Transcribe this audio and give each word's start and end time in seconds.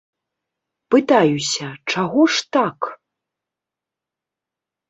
Пытаюся, 0.95 1.67
чаго 1.93 2.21
ж 2.37 2.57
так? 2.57 2.79